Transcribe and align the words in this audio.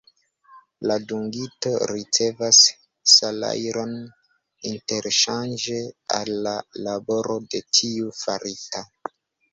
La 0.91 0.95
dungito 1.09 1.73
ricevas 1.91 2.61
salajron 3.17 3.93
interŝanĝe 4.71 5.79
al 6.19 6.33
la 6.49 6.55
laboro 6.89 7.37
de 7.53 7.63
tiu 7.81 8.13
farita. 8.25 8.87